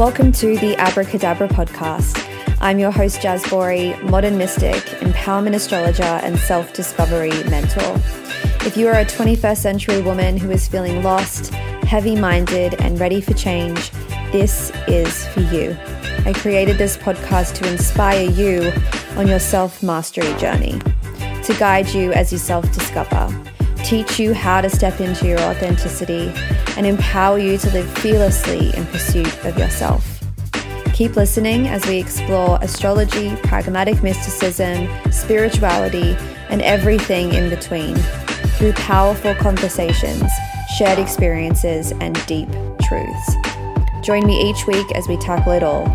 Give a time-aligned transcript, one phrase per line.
[0.00, 2.26] Welcome to the Abracadabra podcast.
[2.62, 8.00] I'm your host, Jazz Bori, modern mystic, empowerment astrologer, and self discovery mentor.
[8.64, 11.52] If you are a 21st century woman who is feeling lost,
[11.84, 13.90] heavy minded, and ready for change,
[14.32, 15.76] this is for you.
[16.24, 18.72] I created this podcast to inspire you
[19.18, 20.78] on your self mastery journey,
[21.44, 23.28] to guide you as you self discover,
[23.84, 26.32] teach you how to step into your authenticity,
[26.76, 30.22] and empower you to live fearlessly in pursuit of yourself.
[30.94, 36.14] Keep listening as we explore astrology, pragmatic mysticism, spirituality,
[36.50, 37.96] and everything in between
[38.58, 40.30] through powerful conversations,
[40.76, 42.48] shared experiences, and deep
[42.82, 43.36] truths.
[44.02, 45.86] Join me each week as we tackle it all,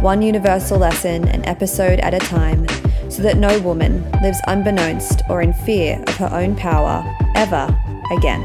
[0.00, 2.66] one universal lesson, an episode at a time,
[3.10, 7.04] so that no woman lives unbeknownst or in fear of her own power
[7.40, 7.74] ever
[8.12, 8.42] again.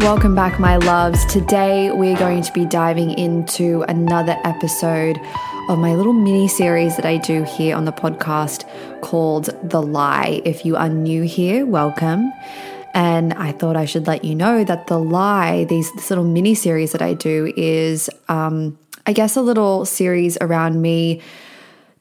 [0.00, 1.26] Welcome back, my loves.
[1.26, 5.20] Today we're going to be diving into another episode
[5.68, 8.64] of my little mini series that I do here on the podcast
[9.02, 10.40] called The Lie.
[10.46, 12.32] If you are new here, welcome.
[12.94, 16.54] And I thought I should let you know that The Lie, these, this little mini
[16.54, 21.20] series that I do, is, um, I guess, a little series around me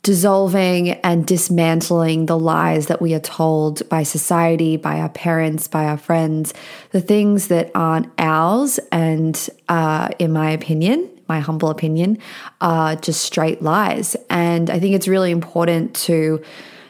[0.02, 5.86] dissolving and dismantling the lies that we are told by society, by our parents, by
[5.86, 6.54] our friends,
[6.92, 12.18] the things that aren't ours, and uh, in my opinion, my humble opinion,
[12.62, 14.16] are just straight lies.
[14.30, 16.42] And I think it's really important to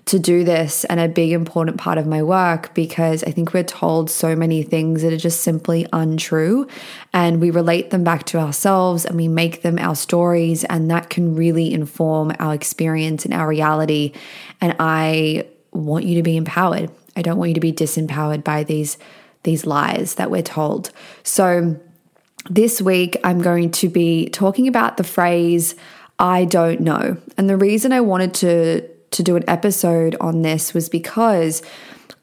[0.09, 3.63] to do this and a big important part of my work because I think we're
[3.63, 6.67] told so many things that are just simply untrue
[7.13, 11.11] and we relate them back to ourselves and we make them our stories and that
[11.11, 14.11] can really inform our experience and our reality
[14.59, 16.89] and I want you to be empowered.
[17.15, 18.97] I don't want you to be disempowered by these
[19.43, 20.89] these lies that we're told.
[21.21, 21.79] So
[22.49, 25.75] this week I'm going to be talking about the phrase
[26.17, 27.17] I don't know.
[27.37, 31.61] And the reason I wanted to to do an episode on this was because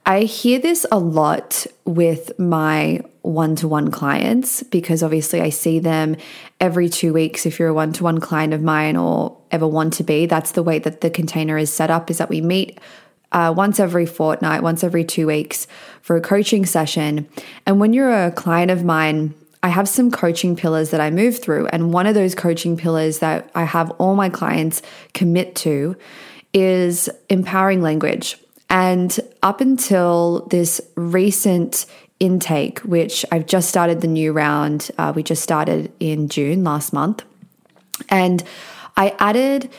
[0.04, 5.80] I hear this a lot with my one to one clients because obviously I see
[5.80, 6.16] them
[6.60, 7.44] every two weeks.
[7.44, 10.52] If you're a one to one client of mine or ever want to be, that's
[10.52, 12.78] the way that the container is set up is that we meet
[13.32, 15.66] uh, once every fortnight, once every two weeks
[16.02, 17.28] for a coaching session.
[17.66, 21.38] And when you're a client of mine, I have some coaching pillars that I move
[21.40, 21.66] through.
[21.68, 24.82] And one of those coaching pillars that I have all my clients
[25.12, 25.96] commit to
[26.56, 28.38] is empowering language.
[28.70, 31.84] And up until this recent
[32.18, 36.94] intake, which I've just started the new round, uh, we just started in June last
[36.94, 37.24] month.
[38.08, 38.42] And
[38.96, 39.70] I added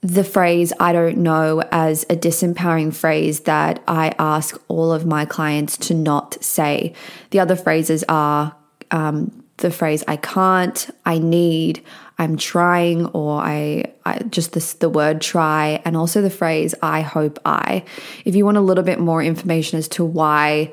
[0.00, 5.26] the phrase I don't know as a disempowering phrase that I ask all of my
[5.26, 6.94] clients to not say.
[7.30, 8.56] The other phrases are
[8.90, 11.84] um, the phrase I can't, I need,
[12.18, 17.00] I'm trying or I, I just this, the word try and also the phrase I
[17.00, 17.84] hope I.
[18.24, 20.72] If you want a little bit more information as to why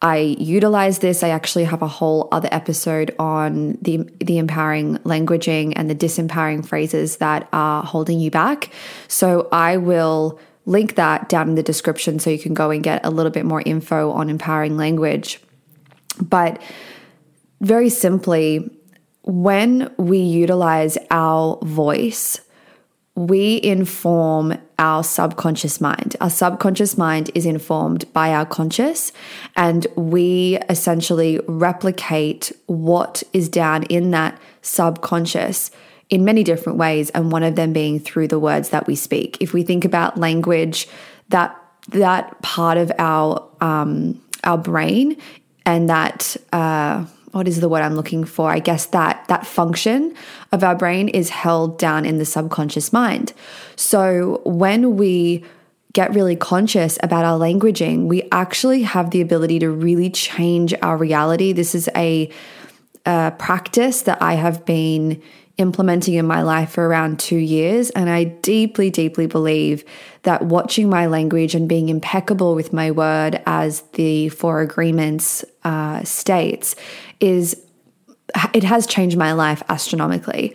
[0.00, 5.72] I utilize this, I actually have a whole other episode on the the empowering languaging
[5.74, 8.70] and the disempowering phrases that are holding you back.
[9.08, 13.04] So I will link that down in the description so you can go and get
[13.04, 15.40] a little bit more info on empowering language.
[16.22, 16.62] But
[17.60, 18.70] very simply,
[19.28, 22.40] when we utilize our voice,
[23.14, 26.16] we inform our subconscious mind.
[26.18, 29.12] Our subconscious mind is informed by our conscious,
[29.54, 35.70] and we essentially replicate what is down in that subconscious
[36.08, 39.36] in many different ways, and one of them being through the words that we speak.
[39.40, 40.88] If we think about language,
[41.28, 41.54] that
[41.88, 45.18] that part of our um, our brain
[45.66, 48.50] and that uh, what is the word I'm looking for?
[48.50, 50.14] I guess that that function
[50.52, 53.32] of our brain is held down in the subconscious mind.
[53.76, 55.44] So when we
[55.92, 60.96] get really conscious about our languaging, we actually have the ability to really change our
[60.96, 61.52] reality.
[61.52, 62.30] This is a,
[63.06, 65.22] a practice that I have been
[65.56, 67.90] implementing in my life for around two years.
[67.90, 69.84] And I deeply, deeply believe
[70.22, 76.04] that watching my language and being impeccable with my word, as the Four Agreements uh,
[76.04, 76.76] states,
[77.20, 77.64] is
[78.54, 80.54] it has changed my life astronomically.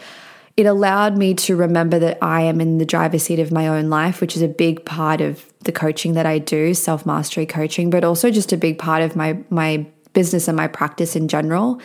[0.56, 3.90] It allowed me to remember that I am in the driver's seat of my own
[3.90, 7.90] life, which is a big part of the coaching that I do, self mastery coaching,
[7.90, 11.82] but also just a big part of my my business and my practice in general.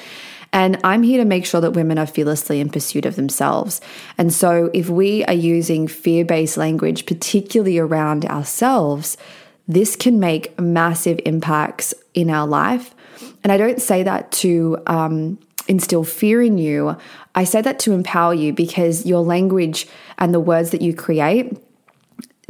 [0.52, 3.80] And I'm here to make sure that women are fearlessly in pursuit of themselves.
[4.16, 9.16] And so if we are using fear based language, particularly around ourselves,
[9.66, 12.94] this can make massive impacts in our life.
[13.42, 16.96] And I don't say that to um, instill fear in you.
[17.34, 19.86] I say that to empower you because your language
[20.18, 21.56] and the words that you create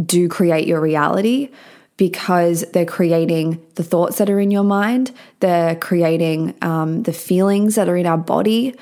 [0.05, 1.51] do create your reality
[1.97, 5.11] because they're creating the thoughts that are in your mind,
[5.41, 8.75] they're creating um, the feelings that are in our body.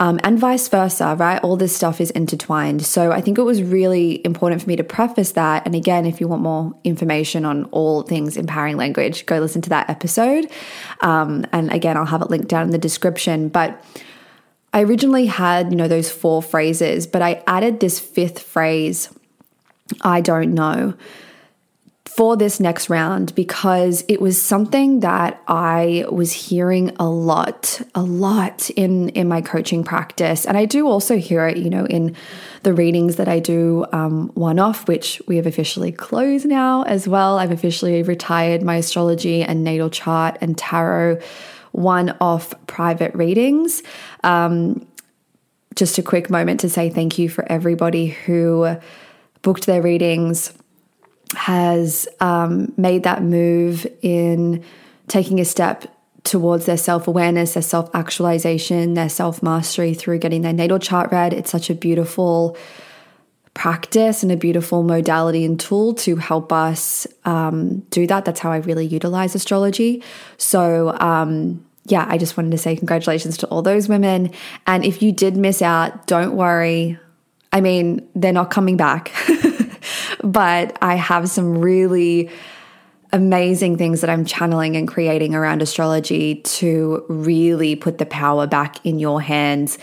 [0.00, 1.38] Um, and vice versa, right?
[1.44, 2.86] All this stuff is intertwined.
[2.86, 5.66] So I think it was really important for me to preface that.
[5.66, 9.68] And again, if you want more information on all things empowering language, go listen to
[9.68, 10.50] that episode.
[11.02, 13.50] Um, and again, I'll have it linked down in the description.
[13.50, 13.84] But
[14.72, 19.10] I originally had, you know, those four phrases, but I added this fifth phrase,
[20.00, 20.94] I don't know
[22.16, 28.02] for this next round because it was something that I was hearing a lot, a
[28.02, 32.16] lot in in my coaching practice, and I do also hear it, you know, in
[32.64, 37.06] the readings that I do um, one off, which we have officially closed now as
[37.06, 37.38] well.
[37.38, 41.20] I've officially retired my astrology and natal chart and tarot
[41.70, 43.84] one off private readings.
[44.24, 44.84] Um,
[45.76, 48.76] just a quick moment to say thank you for everybody who
[49.42, 50.52] booked their readings
[51.34, 54.64] has um, made that move in
[55.08, 55.94] taking a step
[56.24, 61.10] towards their self awareness, their self actualization, their self mastery through getting their natal chart
[61.12, 61.32] read.
[61.32, 62.56] It's such a beautiful
[63.54, 68.24] practice and a beautiful modality and tool to help us um, do that.
[68.24, 70.02] That's how I really utilize astrology.
[70.36, 74.30] So, um, yeah, I just wanted to say congratulations to all those women.
[74.66, 76.98] And if you did miss out, don't worry.
[77.52, 79.10] I mean, they're not coming back.
[80.22, 82.30] but I have some really
[83.12, 88.84] amazing things that I'm channeling and creating around astrology to really put the power back
[88.84, 89.78] in your hands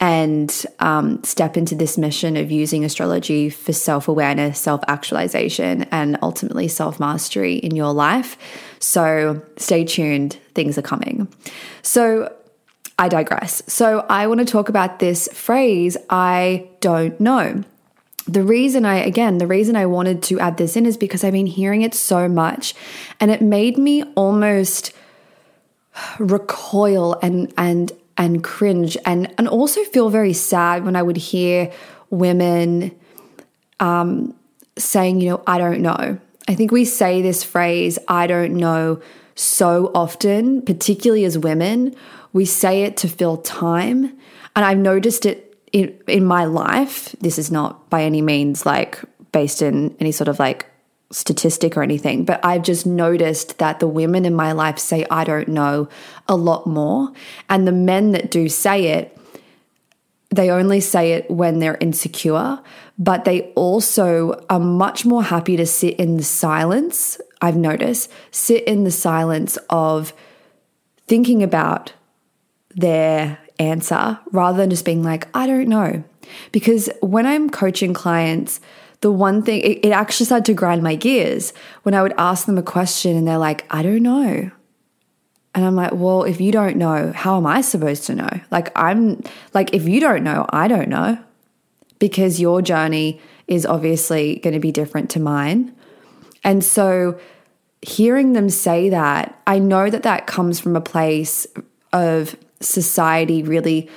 [0.00, 6.16] and um, step into this mission of using astrology for self awareness, self actualization, and
[6.22, 8.38] ultimately self mastery in your life.
[8.78, 11.28] So stay tuned, things are coming.
[11.82, 12.34] So
[12.98, 13.62] I digress.
[13.66, 17.64] So I want to talk about this phrase, I don't know
[18.26, 21.32] the reason I, again, the reason I wanted to add this in is because I've
[21.32, 22.74] been hearing it so much
[23.18, 24.92] and it made me almost
[26.18, 31.72] recoil and, and, and cringe and, and also feel very sad when I would hear
[32.10, 32.94] women
[33.80, 34.34] um,
[34.76, 36.18] saying, you know, I don't know.
[36.48, 39.00] I think we say this phrase, I don't know,
[39.34, 41.94] so often, particularly as women.
[42.32, 44.18] We say it to fill time.
[44.54, 49.00] And I've noticed it in in my life, this is not by any means like
[49.32, 50.66] based in any sort of like
[51.12, 55.24] statistic or anything, but I've just noticed that the women in my life say I
[55.24, 55.88] don't know
[56.28, 57.12] a lot more,
[57.48, 59.16] and the men that do say it
[60.30, 62.60] they only say it when they're insecure,
[62.98, 67.20] but they also are much more happy to sit in the silence.
[67.40, 70.12] I've noticed, sit in the silence of
[71.08, 71.92] thinking about
[72.76, 76.02] their answer rather than just being like, I don't know.
[76.50, 78.60] Because when I'm coaching clients,
[79.00, 81.52] the one thing, it, it actually started to grind my gears
[81.82, 84.50] when I would ask them a question and they're like, I don't know.
[85.54, 88.40] And I'm like, well, if you don't know, how am I supposed to know?
[88.50, 89.22] Like, I'm
[89.52, 91.18] like, if you don't know, I don't know
[91.98, 95.74] because your journey is obviously going to be different to mine.
[96.44, 97.18] And so,
[97.82, 101.46] hearing them say that, I know that that comes from a place
[101.92, 103.90] of society really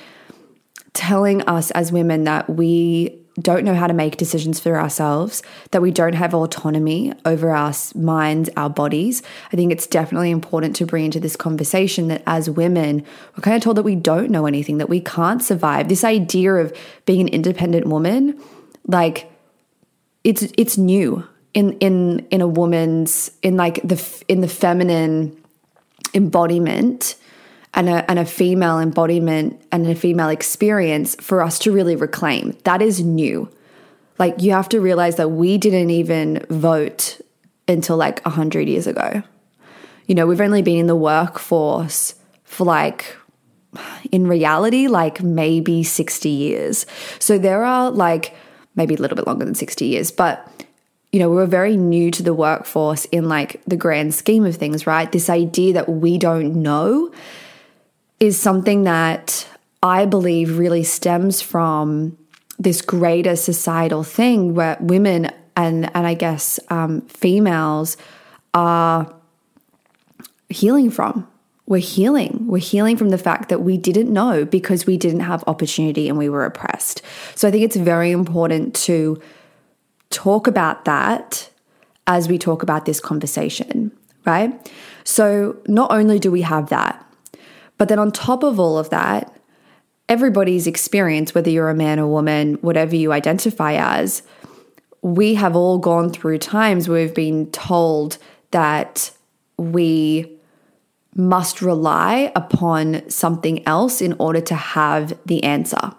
[0.92, 5.42] telling us as women that we don't know how to make decisions for ourselves,
[5.72, 9.22] that we don't have autonomy over our minds, our bodies.
[9.52, 13.04] I think it's definitely important to bring into this conversation that as women,
[13.36, 15.88] we're kind of told that we don't know anything, that we can't survive.
[15.88, 18.40] This idea of being an independent woman,
[18.86, 19.30] like
[20.22, 25.36] it's it's new in in in a woman's in like the in the feminine
[26.14, 27.16] embodiment
[27.74, 32.56] and a, and a female embodiment and a female experience for us to really reclaim.
[32.64, 33.48] That is new.
[34.18, 37.20] Like, you have to realize that we didn't even vote
[37.66, 39.22] until like 100 years ago.
[40.06, 42.14] You know, we've only been in the workforce
[42.44, 43.16] for like,
[44.12, 46.86] in reality, like maybe 60 years.
[47.18, 48.36] So there are like
[48.76, 50.48] maybe a little bit longer than 60 years, but
[51.10, 54.56] you know, we were very new to the workforce in like the grand scheme of
[54.56, 55.10] things, right?
[55.10, 57.12] This idea that we don't know
[58.20, 59.46] is something that
[59.82, 62.16] I believe really stems from
[62.58, 67.96] this greater societal thing where women and and I guess um, females
[68.54, 69.12] are
[70.48, 71.28] healing from.
[71.66, 72.46] We're healing.
[72.46, 76.18] We're healing from the fact that we didn't know because we didn't have opportunity and
[76.18, 77.02] we were oppressed.
[77.34, 79.20] So I think it's very important to
[80.10, 81.50] talk about that
[82.06, 83.90] as we talk about this conversation,
[84.26, 84.72] right?
[85.04, 87.03] So, not only do we have that,
[87.78, 89.32] but then on top of all of that,
[90.08, 94.22] everybody's experience, whether you're a man or woman, whatever you identify as,
[95.02, 98.18] we have all gone through times where we've been told
[98.50, 99.10] that
[99.56, 100.30] we
[101.14, 105.92] must rely upon something else in order to have the answer,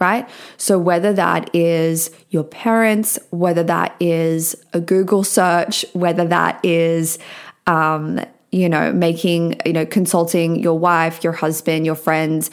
[0.00, 0.28] right?
[0.56, 7.18] So, whether that is your parents, whether that is a Google search, whether that is,
[7.66, 8.20] um,
[8.54, 12.52] you know, making, you know, consulting your wife, your husband, your friends,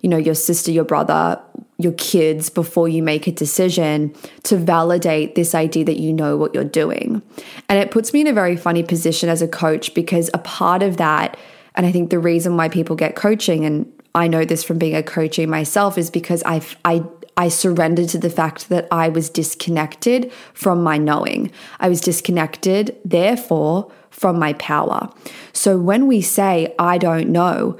[0.00, 1.40] you know, your sister, your brother,
[1.78, 4.12] your kids before you make a decision
[4.42, 7.22] to validate this idea that you know what you're doing.
[7.68, 10.82] And it puts me in a very funny position as a coach because a part
[10.82, 11.36] of that,
[11.76, 14.96] and I think the reason why people get coaching, and I know this from being
[14.96, 17.04] a coachee myself, is because I I
[17.36, 21.50] I surrendered to the fact that I was disconnected from my knowing.
[21.78, 25.12] I was disconnected, therefore, from my power.
[25.52, 27.78] So when we say, I don't know,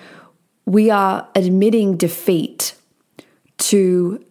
[0.67, 2.75] we are admitting defeat
[3.59, 4.23] to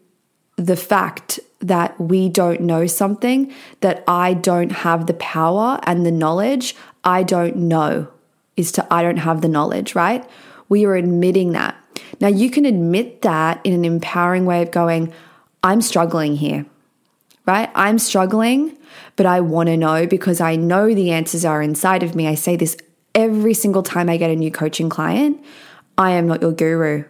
[0.57, 3.51] the fact that we don't know something,
[3.81, 8.07] that I don't have the power and the knowledge, I don't know,
[8.55, 10.27] is to I don't have the knowledge, right?
[10.69, 11.75] We are admitting that.
[12.19, 15.13] Now, you can admit that in an empowering way of going,
[15.63, 16.65] I'm struggling here,
[17.45, 17.69] right?
[17.75, 18.77] I'm struggling,
[19.15, 22.27] but I want to know because I know the answers are inside of me.
[22.27, 22.77] I say this
[23.13, 25.43] every single time I get a new coaching client.
[25.97, 27.05] I am not your guru.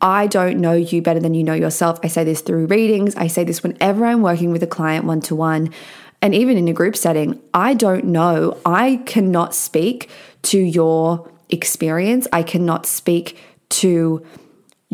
[0.00, 1.98] I don't know you better than you know yourself.
[2.02, 3.16] I say this through readings.
[3.16, 5.72] I say this whenever I'm working with a client one to one
[6.20, 7.40] and even in a group setting.
[7.54, 8.58] I don't know.
[8.66, 10.10] I cannot speak
[10.42, 12.26] to your experience.
[12.32, 13.38] I cannot speak
[13.70, 14.26] to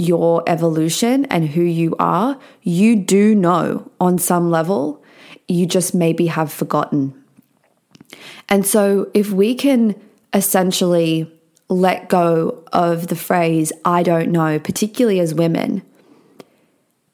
[0.00, 2.38] your evolution and who you are.
[2.62, 5.04] You do know on some level.
[5.46, 7.14] You just maybe have forgotten.
[8.48, 9.94] And so if we can
[10.32, 11.32] essentially
[11.68, 15.82] let go of the phrase, I don't know, particularly as women,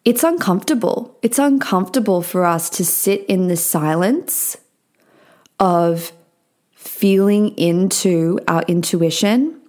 [0.05, 1.19] it's uncomfortable.
[1.21, 4.57] It's uncomfortable for us to sit in the silence
[5.59, 6.13] of
[6.75, 9.61] feeling into our intuition,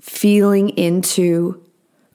[0.00, 1.61] feeling into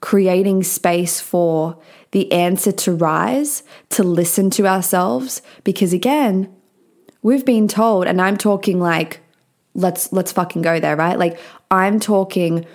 [0.01, 1.77] creating space for
[2.11, 5.41] the answer to rise, to listen to ourselves.
[5.63, 6.53] Because again,
[7.21, 9.19] we've been told, and I'm talking like,
[9.73, 11.17] let's let's fucking go there, right?
[11.17, 11.39] Like
[11.71, 12.65] I'm talking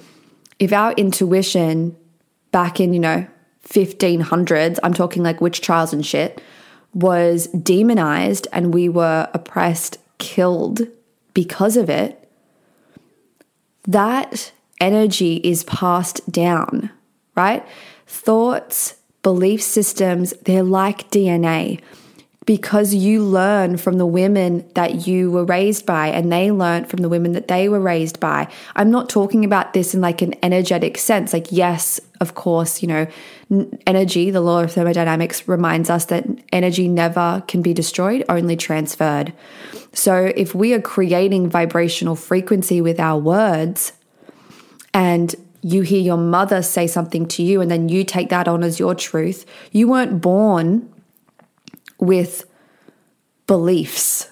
[0.58, 1.96] if our intuition
[2.52, 3.26] back in, you know,
[3.68, 6.40] 1500s, I'm talking like witch trials and shit,
[6.94, 10.86] was demonized and we were oppressed, killed
[11.34, 12.30] because of it,
[13.88, 16.90] that energy is passed down,
[17.34, 17.66] right?
[18.06, 21.80] Thoughts, belief systems, they're like DNA
[22.44, 27.00] because you learn from the women that you were raised by and they learned from
[27.00, 28.48] the women that they were raised by.
[28.74, 31.32] I'm not talking about this in like an energetic sense.
[31.32, 33.06] Like, yes, of course, you know,
[33.86, 39.32] energy, the law of thermodynamics reminds us that energy never can be destroyed, only transferred.
[39.92, 43.92] So if we are creating vibrational frequency with our words
[44.92, 48.64] and you hear your mother say something to you and then you take that on
[48.64, 50.92] as your truth, you weren't born
[51.98, 52.44] with
[53.46, 54.28] beliefs,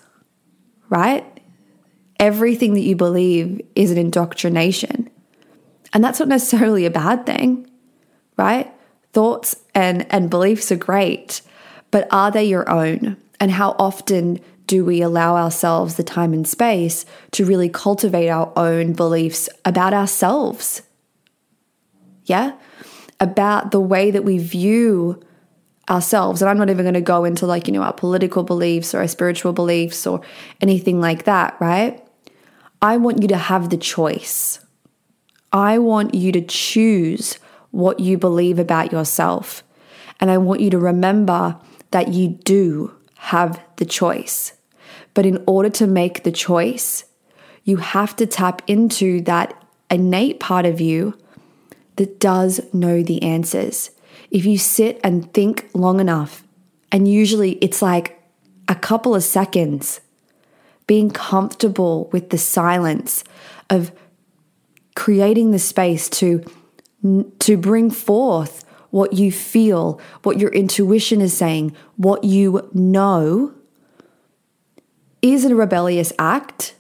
[0.88, 1.24] right?
[2.18, 5.08] Everything that you believe is an indoctrination.
[5.92, 7.70] And that's not necessarily a bad thing,
[8.36, 8.72] right?
[9.12, 11.42] Thoughts and, and beliefs are great,
[11.92, 13.16] but are they your own?
[13.38, 18.52] And how often do we allow ourselves the time and space to really cultivate our
[18.56, 20.82] own beliefs about ourselves?
[22.30, 22.52] Yeah?
[23.18, 25.20] About the way that we view
[25.90, 26.40] ourselves.
[26.40, 28.98] And I'm not even going to go into like, you know, our political beliefs or
[29.00, 30.20] our spiritual beliefs or
[30.60, 32.06] anything like that, right?
[32.80, 34.64] I want you to have the choice.
[35.52, 37.40] I want you to choose
[37.72, 39.64] what you believe about yourself.
[40.20, 41.58] And I want you to remember
[41.90, 44.52] that you do have the choice.
[45.14, 47.04] But in order to make the choice,
[47.64, 49.60] you have to tap into that
[49.90, 51.18] innate part of you
[52.00, 53.90] that does know the answers.
[54.30, 56.42] If you sit and think long enough,
[56.90, 58.18] and usually it's like
[58.68, 60.00] a couple of seconds,
[60.86, 63.22] being comfortable with the silence
[63.68, 63.92] of
[64.94, 66.42] creating the space to
[67.38, 73.52] to bring forth what you feel, what your intuition is saying, what you know
[75.20, 76.74] is a rebellious act,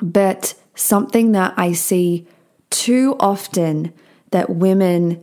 [0.00, 2.26] but something that I see
[2.70, 3.92] too often
[4.30, 5.22] that women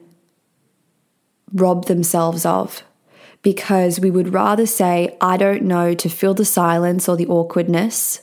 [1.54, 2.84] rob themselves of
[3.42, 8.22] because we would rather say, I don't know, to fill the silence or the awkwardness.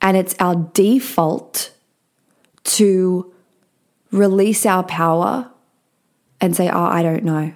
[0.00, 1.72] And it's our default
[2.64, 3.32] to
[4.10, 5.50] release our power
[6.40, 7.54] and say, Oh, I don't know.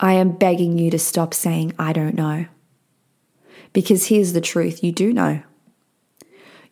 [0.00, 2.46] I am begging you to stop saying, I don't know.
[3.72, 5.42] Because here's the truth you do know.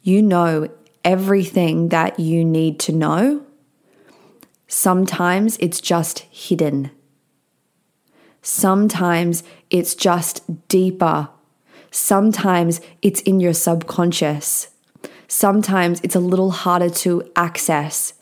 [0.07, 0.69] You know
[1.05, 3.45] everything that you need to know.
[4.69, 6.93] Sometimes it's just hidden.
[8.41, 11.29] Sometimes it's just deeper.
[11.91, 14.69] Sometimes it's in your subconscious.
[15.27, 18.13] Sometimes it's a little harder to access.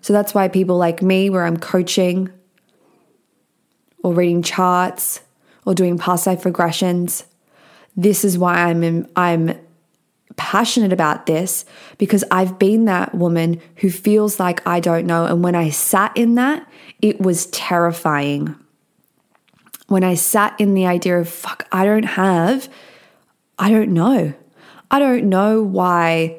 [0.00, 2.30] So that's why people like me, where I'm coaching
[4.02, 5.20] or reading charts
[5.66, 7.26] or doing past life regressions,
[7.94, 9.58] this is why I'm I'm
[10.36, 11.64] passionate about this
[11.98, 16.16] because I've been that woman who feels like I don't know and when I sat
[16.16, 16.68] in that
[17.00, 18.56] it was terrifying.
[19.88, 22.68] When I sat in the idea of fuck I don't have
[23.58, 24.34] I don't know.
[24.90, 26.38] I don't know why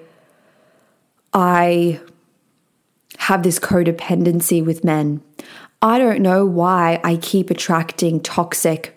[1.34, 2.00] I
[3.18, 5.22] have this codependency with men.
[5.82, 8.96] I don't know why I keep attracting toxic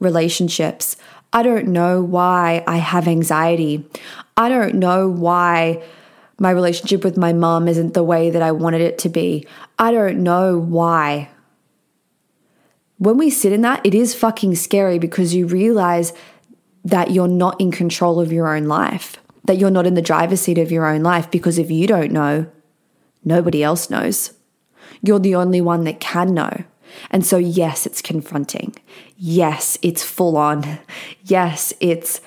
[0.00, 0.96] relationships.
[1.32, 3.88] I don't know why I have anxiety.
[4.36, 5.82] I don't know why
[6.38, 9.46] my relationship with my mom isn't the way that I wanted it to be.
[9.78, 11.30] I don't know why.
[12.98, 16.12] When we sit in that, it is fucking scary because you realize
[16.84, 20.40] that you're not in control of your own life, that you're not in the driver's
[20.40, 22.46] seat of your own life because if you don't know,
[23.24, 24.32] nobody else knows.
[25.00, 26.64] You're the only one that can know.
[27.10, 28.74] And so, yes, it's confronting.
[29.16, 30.78] Yes, it's full on.
[31.24, 32.20] Yes, it's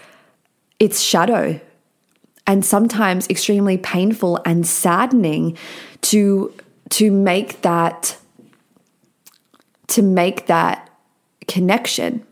[0.79, 1.59] it's shadow
[2.47, 5.57] and sometimes extremely painful and saddening
[6.01, 6.53] to
[6.89, 8.17] to make that
[9.87, 10.89] to make that
[11.47, 12.25] connection.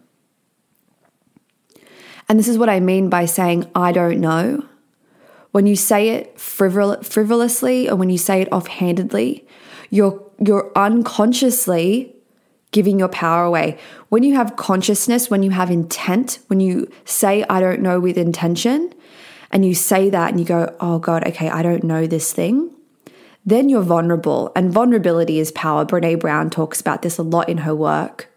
[2.29, 4.65] And this is what I mean by saying I don't know.
[5.51, 9.47] When you say it frivol- frivolously or when you say it offhandedly,
[9.89, 12.15] you're you're unconsciously
[12.71, 13.77] giving your power away.
[14.09, 18.17] When you have consciousness, when you have intent, when you say, I don't know with
[18.17, 18.93] intention,
[19.53, 22.71] and you say that and you go, oh God, okay, I don't know this thing,
[23.45, 24.51] then you're vulnerable.
[24.55, 25.85] And vulnerability is power.
[25.85, 28.33] Brene Brown talks about this a lot in her work.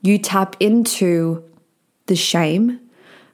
[0.00, 1.44] You tap into
[2.06, 2.80] the shame,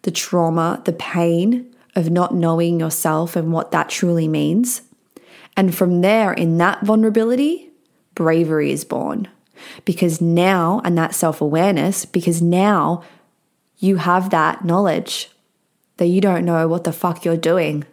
[0.03, 4.83] the trauma, the pain of not knowing yourself and what that truly means.
[5.57, 7.71] And from there, in that vulnerability,
[8.17, 9.29] bravery is born.
[9.85, 13.05] Because now, and that self awareness, because now
[13.79, 15.31] you have that knowledge
[15.97, 17.85] that you don't know what the fuck you're doing.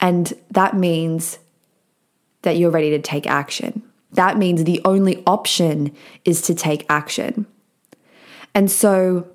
[0.00, 1.38] And that means
[2.42, 3.82] that you're ready to take action.
[4.12, 7.46] That means the only option is to take action.
[8.54, 9.28] And so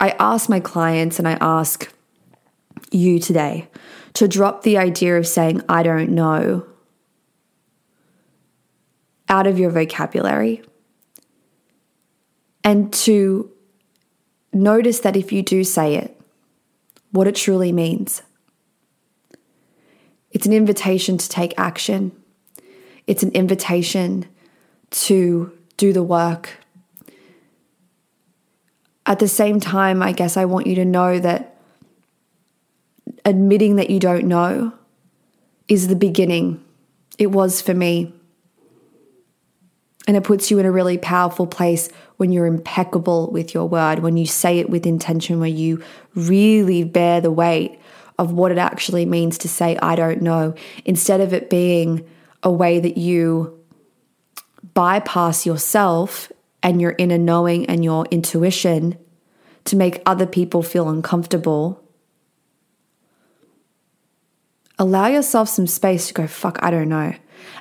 [0.00, 1.92] I ask my clients and I ask
[2.90, 3.68] you today
[4.14, 6.66] to drop the idea of saying, I don't know,
[9.28, 10.62] out of your vocabulary
[12.62, 13.50] and to
[14.52, 16.15] notice that if you do say it,
[17.16, 18.22] what it truly means.
[20.30, 22.12] It's an invitation to take action.
[23.06, 24.26] It's an invitation
[24.90, 26.58] to do the work.
[29.06, 31.56] At the same time, I guess I want you to know that
[33.24, 34.72] admitting that you don't know
[35.68, 36.62] is the beginning.
[37.18, 38.12] It was for me.
[40.06, 43.98] And it puts you in a really powerful place when you're impeccable with your word,
[43.98, 45.82] when you say it with intention, where you
[46.14, 47.80] really bear the weight
[48.18, 52.08] of what it actually means to say, I don't know, instead of it being
[52.42, 53.60] a way that you
[54.74, 56.30] bypass yourself
[56.62, 58.96] and your inner knowing and your intuition
[59.64, 61.82] to make other people feel uncomfortable.
[64.78, 67.14] Allow yourself some space to go, fuck, I don't know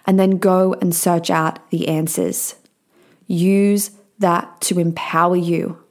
[0.06, 2.56] and then go and search out the answers.
[3.28, 5.82] Use that to empower you.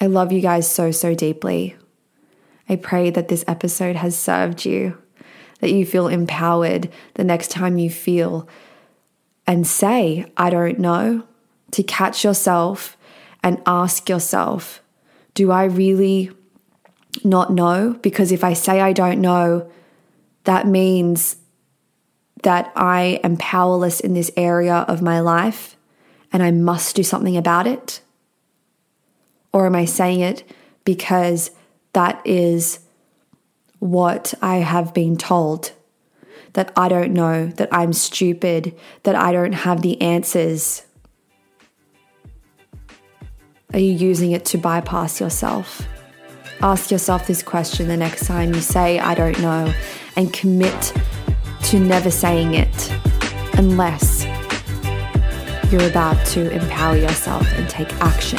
[0.00, 1.76] I love you guys so, so deeply.
[2.68, 4.96] I pray that this episode has served you,
[5.60, 8.48] that you feel empowered the next time you feel
[9.46, 11.24] and say, I don't know,
[11.72, 12.96] to catch yourself
[13.42, 14.82] and ask yourself,
[15.34, 16.30] do I really
[17.24, 17.98] not know?
[18.02, 19.70] Because if I say I don't know,
[20.44, 21.36] that means
[22.42, 25.76] that I am powerless in this area of my life
[26.32, 28.00] and I must do something about it?
[29.52, 30.44] Or am I saying it
[30.84, 31.50] because
[31.92, 32.80] that is
[33.78, 35.72] what I have been told?
[36.54, 38.74] that I don't know, that I'm stupid,
[39.04, 40.82] that I don't have the answers?
[43.72, 45.86] Are you using it to bypass yourself?
[46.60, 49.72] Ask yourself this question the next time you say, I don't know,
[50.16, 50.92] and commit
[51.64, 52.90] to never saying it
[53.54, 54.24] unless
[55.70, 58.38] you're about to empower yourself and take action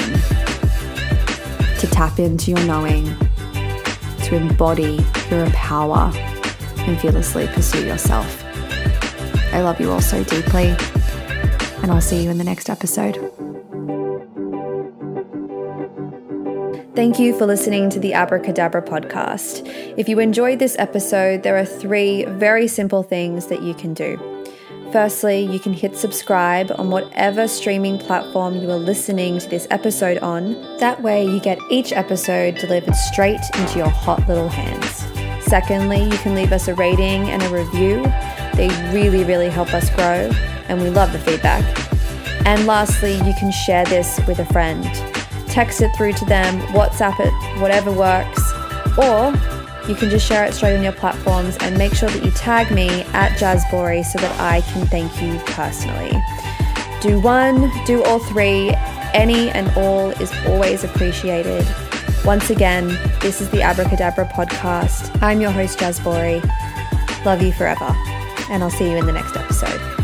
[1.80, 3.06] to tap into your knowing,
[4.24, 8.44] to embody your power and fearlessly pursue yourself.
[9.54, 10.76] I love you all so deeply,
[11.82, 13.51] and I'll see you in the next episode.
[16.94, 19.66] Thank you for listening to the Abracadabra podcast.
[19.96, 24.20] If you enjoyed this episode, there are three very simple things that you can do.
[24.92, 30.18] Firstly, you can hit subscribe on whatever streaming platform you are listening to this episode
[30.18, 30.52] on.
[30.80, 35.06] That way, you get each episode delivered straight into your hot little hands.
[35.46, 38.04] Secondly, you can leave us a rating and a review.
[38.56, 40.30] They really, really help us grow,
[40.68, 41.64] and we love the feedback.
[42.46, 45.11] And lastly, you can share this with a friend.
[45.52, 48.40] Text it through to them, WhatsApp it, whatever works,
[48.98, 49.34] or
[49.86, 52.74] you can just share it straight on your platforms and make sure that you tag
[52.74, 56.12] me at Jazzbori so that I can thank you personally.
[57.02, 58.70] Do one, do all three,
[59.14, 61.68] any and all is always appreciated.
[62.24, 62.88] Once again,
[63.20, 65.22] this is the Abracadabra podcast.
[65.22, 66.42] I'm your host, Jazzbori.
[67.26, 67.94] Love you forever,
[68.50, 70.01] and I'll see you in the next episode.